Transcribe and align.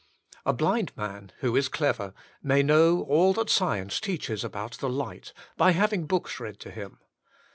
A 0.47 0.51
blind 0.53 0.93
man, 0.97 1.31
who 1.41 1.55
is 1.55 1.69
clever, 1.69 2.15
may 2.41 2.63
know 2.63 3.03
all 3.03 3.33
that 3.33 3.51
science 3.51 3.99
teaches 3.99 4.43
about 4.43 4.79
the 4.79 4.89
light, 4.89 5.31
by 5.57 5.73
having 5.73 6.07
books 6.07 6.39
read 6.39 6.59
to 6.61 6.71
him. 6.71 6.97